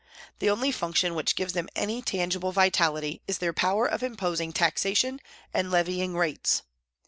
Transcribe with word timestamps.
The 0.39 0.49
only 0.49 0.71
function 0.71 1.13
which 1.13 1.35
gives 1.35 1.53
them 1.53 1.69
any 1.75 2.01
tangible 2.01 2.51
vitality 2.51 3.21
is 3.27 3.37
their 3.37 3.53
power 3.53 3.85
of 3.85 4.01
imposing 4.01 4.51
taxation 4.51 5.19
and 5.53 5.69
levying 5.69 6.15
rates. 6.15 6.63